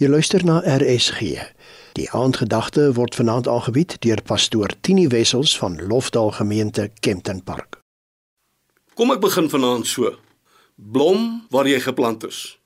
Jy 0.00 0.08
luister 0.08 0.40
na 0.48 0.62
RSG. 0.64 1.20
Die 1.92 2.06
aandgedagte 2.16 2.86
word 2.96 3.18
vanaand 3.18 3.48
aangebied 3.52 3.98
deur 4.00 4.22
pastoor 4.24 4.72
Tini 4.80 5.04
Wessels 5.12 5.52
van 5.60 5.76
Lofdal 5.90 6.30
Gemeente 6.38 6.86
Kempton 7.04 7.42
Park. 7.44 7.82
Kom 8.96 9.12
ek 9.12 9.20
begin 9.20 9.50
vanaand 9.52 9.84
so. 9.84 10.14
Blom 10.80 11.44
waar 11.52 11.68
jy 11.68 11.82
geplant 11.84 12.24
is. 12.24 12.56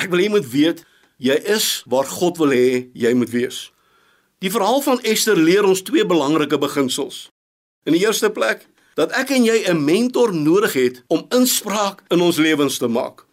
Ek 0.00 0.08
wil 0.08 0.24
jy 0.24 0.32
moet 0.32 0.48
weet 0.48 0.80
jy 1.20 1.36
is 1.52 1.68
waar 1.84 2.08
God 2.08 2.40
wil 2.40 2.56
hê 2.56 2.88
jy 2.96 3.12
moet 3.12 3.36
wees. 3.36 3.66
Die 4.40 4.48
verhaal 4.48 4.80
van 4.80 5.04
Ester 5.04 5.36
leer 5.36 5.68
ons 5.68 5.84
twee 5.84 6.08
belangrike 6.08 6.56
beginsels. 6.56 7.26
In 7.84 7.92
die 7.92 8.06
eerste 8.06 8.32
plek 8.32 8.64
dat 8.96 9.12
ek 9.20 9.36
en 9.36 9.44
jy 9.44 9.68
'n 9.68 9.84
mentor 9.84 10.32
nodig 10.32 10.72
het 10.80 11.04
om 11.12 11.28
inspraak 11.28 12.00
in 12.08 12.24
ons 12.24 12.40
lewens 12.40 12.80
te 12.80 12.88
maak. 12.88 13.28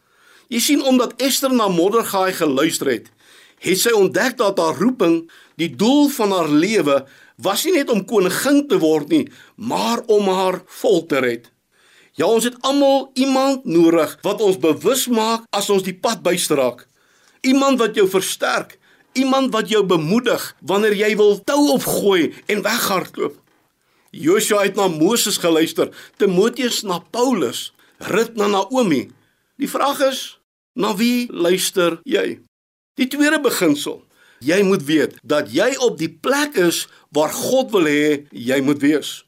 Jy 0.48 0.60
sien 0.64 0.84
omdat 0.84 1.18
Ester 1.22 1.52
na 1.52 1.68
Mordegai 1.68 2.32
geluister 2.34 2.88
het, 2.92 3.12
het 3.60 3.80
sy 3.82 3.92
ontdek 3.96 4.38
dat 4.40 4.60
haar 4.62 4.78
roeping, 4.80 5.26
die 5.60 5.70
doel 5.76 6.08
van 6.14 6.32
haar 6.32 6.50
lewe, 6.50 7.02
was 7.42 7.66
nie 7.66 7.76
net 7.76 7.92
om 7.94 8.06
koningin 8.08 8.64
te 8.70 8.80
word 8.82 9.12
nie, 9.14 9.26
maar 9.56 10.04
om 10.08 10.30
haar 10.32 10.62
volk 10.82 11.10
te 11.12 11.22
red. 11.22 11.50
Ja, 12.18 12.26
ons 12.26 12.48
het 12.48 12.56
almal 12.66 13.12
iemand 13.14 13.66
nodig 13.70 14.16
wat 14.26 14.42
ons 14.42 14.58
bewus 14.58 15.06
maak 15.12 15.44
as 15.54 15.70
ons 15.70 15.86
die 15.86 15.94
pad 15.94 16.24
bystraak. 16.26 16.88
Iemand 17.46 17.78
wat 17.82 17.98
jou 17.98 18.08
versterk, 18.10 18.80
iemand 19.14 19.52
wat 19.54 19.70
jou 19.70 19.84
bemoedig 19.86 20.48
wanneer 20.66 20.96
jy 20.98 21.12
wil 21.20 21.38
tou 21.46 21.60
opgooi 21.76 22.32
en 22.50 22.64
weghardloop. 22.66 23.36
Joshua 24.18 24.64
het 24.64 24.80
na 24.80 24.88
Moses 24.88 25.38
geluister, 25.38 25.92
Timoteus 26.18 26.82
na 26.88 27.04
Paulus, 27.12 27.74
Rut 28.00 28.36
na 28.38 28.48
Naomi. 28.48 29.10
Die 29.58 29.70
vraag 29.70 30.00
is, 30.06 30.38
na 30.78 30.92
wie 30.98 31.26
luister 31.34 31.98
jy? 32.06 32.38
Die 32.98 33.08
tweede 33.10 33.40
beginsel, 33.42 34.04
jy 34.46 34.60
moet 34.66 34.84
weet 34.86 35.16
dat 35.26 35.50
jy 35.50 35.72
op 35.82 35.98
die 35.98 36.12
plek 36.14 36.58
is 36.62 36.84
waar 37.14 37.34
God 37.34 37.74
wil 37.74 37.90
hê 37.90 38.28
jy 38.30 38.60
moet 38.62 38.84
wees. 38.86 39.24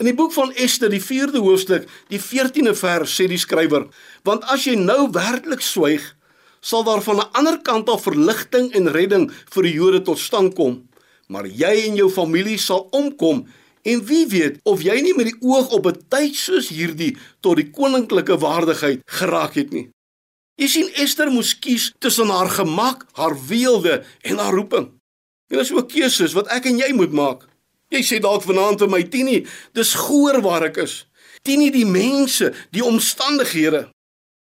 In 0.00 0.08
die 0.08 0.16
boek 0.16 0.32
van 0.32 0.54
Ester, 0.56 0.88
die 0.88 1.02
4de 1.04 1.42
hoofstuk, 1.44 1.84
die 2.08 2.20
14de 2.20 2.72
vers 2.72 3.12
sê 3.12 3.28
die 3.28 3.40
skrywer: 3.40 3.90
"Want 4.24 4.44
as 4.48 4.64
jy 4.64 4.78
nou 4.80 5.10
werklik 5.12 5.60
swyg, 5.60 6.16
sal 6.60 6.84
daar 6.84 7.02
van 7.04 7.20
'n 7.20 7.30
ander 7.32 7.58
kant 7.60 7.88
af 7.88 8.08
verligting 8.08 8.72
en 8.72 8.88
redding 8.88 9.30
vir 9.52 9.62
die 9.62 9.74
Jode 9.74 10.02
tot 10.02 10.18
stand 10.18 10.54
kom, 10.54 10.88
maar 11.28 11.46
jy 11.46 11.88
en 11.88 11.96
jou 11.96 12.08
familie 12.08 12.58
sal 12.58 12.88
omkom." 12.90 13.46
En 13.82 14.04
wie 14.04 14.26
weet 14.28 14.58
of 14.62 14.82
jy 14.82 15.00
nie 15.00 15.14
met 15.16 15.30
die 15.30 15.40
oog 15.40 15.70
op 15.70 15.86
'n 15.86 16.04
tyd 16.08 16.34
soos 16.34 16.68
hierdie 16.68 17.16
tot 17.40 17.56
die 17.56 17.70
koninklike 17.70 18.38
waardigheid 18.38 19.00
geraak 19.06 19.54
het 19.54 19.72
nie. 19.72 19.88
Jy 20.60 20.66
sien 20.68 20.90
Ester 20.94 21.30
moes 21.30 21.58
kies 21.58 21.92
tussen 21.98 22.28
haar 22.28 22.50
gemak, 22.50 23.06
haar 23.12 23.46
weelde 23.46 24.04
en 24.20 24.38
haar 24.38 24.52
roeping. 24.52 24.90
En 25.48 25.58
dis 25.58 25.72
ook 25.72 25.88
keuses 25.88 26.32
wat 26.32 26.48
ek 26.48 26.64
en 26.64 26.78
jy 26.78 26.92
moet 26.92 27.12
maak. 27.12 27.48
Jy 27.88 28.02
sê 28.02 28.20
dalk 28.20 28.42
vanaand 28.42 28.78
vir 28.78 28.90
my 28.90 29.02
Tini, 29.02 29.46
dis 29.72 29.94
goeie 29.94 30.40
waar 30.40 30.68
ek 30.68 30.76
is. 30.76 31.06
Tini 31.42 31.70
die 31.70 31.86
mense, 31.86 32.52
die 32.70 32.84
omstandighede. 32.84 33.88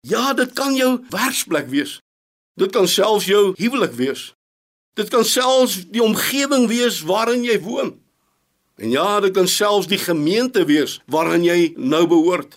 Ja, 0.01 0.33
dit 0.35 0.53
kan 0.53 0.75
jou 0.75 1.05
werksplek 1.11 1.69
wees. 1.69 1.99
Dit 2.59 2.73
kan 2.73 2.89
selfs 2.89 3.29
jou 3.29 3.53
huwelik 3.59 3.93
wees. 3.93 4.33
Dit 4.99 5.13
kan 5.13 5.25
selfs 5.25 5.85
die 5.93 6.03
omgewing 6.03 6.67
wees 6.71 7.03
waarin 7.07 7.45
jy 7.45 7.61
woon. 7.63 7.93
En 8.79 8.91
ja, 8.91 9.21
dit 9.21 9.35
kan 9.35 9.49
selfs 9.49 9.91
die 9.91 9.99
gemeente 9.99 10.65
wees 10.65 11.01
waarin 11.07 11.45
jy 11.45 11.75
nou 11.77 12.07
behoort. 12.07 12.57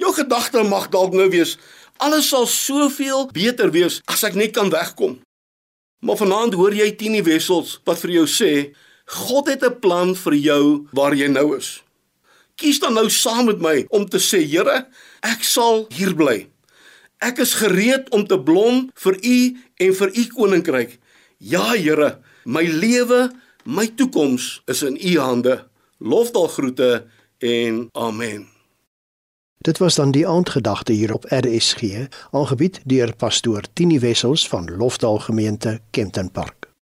Jou 0.00 0.12
gedagte 0.16 0.62
mag 0.64 0.88
dalk 0.88 1.12
nou 1.12 1.28
wees, 1.30 1.58
Alles 2.02 2.32
sal 2.32 2.48
soveel 2.50 3.28
beter 3.30 3.70
wees 3.70 4.00
as 4.10 4.24
ek 4.26 4.34
net 4.34 4.54
kan 4.56 4.72
wegkom. 4.72 5.20
Maar 6.02 6.18
vanaand 6.18 6.56
hoor 6.58 6.74
jy 6.74 6.88
Tini 6.98 7.20
Wessels 7.22 7.76
wat 7.86 8.00
vir 8.02 8.16
jou 8.16 8.24
sê, 8.26 8.74
God 9.06 9.46
het 9.46 9.62
'n 9.62 9.78
plan 9.78 10.14
vir 10.14 10.34
jou 10.34 10.88
waar 10.92 11.14
jy 11.14 11.28
nou 11.28 11.56
is. 11.56 11.82
Kies 12.56 12.80
dan 12.80 12.94
nou 12.94 13.08
saam 13.10 13.46
met 13.46 13.60
my 13.60 13.86
om 13.90 14.08
te 14.08 14.18
sê, 14.18 14.42
Here, 14.42 14.86
ek 15.22 15.44
sal 15.44 15.86
hier 15.90 16.14
bly. 16.14 16.48
Ek 17.20 17.38
is 17.38 17.54
gereed 17.54 18.10
om 18.10 18.26
te 18.26 18.38
blom 18.38 18.90
vir 18.94 19.14
U 19.22 19.56
en 19.78 19.94
vir 19.94 20.10
U 20.14 20.26
koninkryk. 20.26 20.98
Ja, 21.38 21.74
Here, 21.74 22.18
my 22.44 22.62
lewe, 22.66 23.30
my 23.64 23.86
toekoms 23.94 24.62
is 24.64 24.82
in 24.82 24.98
U 25.02 25.18
hande. 25.18 25.68
Lofdal 25.98 26.48
groete 26.48 27.04
en 27.38 27.88
amen. 27.92 28.48
Dit 29.58 29.78
was 29.78 29.94
dan 29.94 30.10
die 30.10 30.28
aandgedagte 30.28 30.92
hier 30.92 31.14
op 31.14 31.24
RSG, 31.28 32.06
aangebied 32.30 32.80
deur 32.84 33.16
pastoor 33.16 33.62
Tini 33.72 33.98
Wessels 33.98 34.48
van 34.48 34.76
Lofdal 34.76 35.18
Gemeente 35.18 35.80
Kempton 35.90 36.30
Park. 36.30 36.61